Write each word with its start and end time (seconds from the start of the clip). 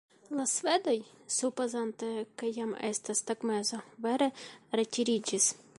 La 0.37 0.43
svedoj, 0.51 0.95
supozante 1.35 2.09
ke 2.41 2.51
jam 2.59 2.73
estas 2.91 3.25
tagmezo, 3.29 3.83
vere 4.09 4.35
retiriĝis. 4.81 5.53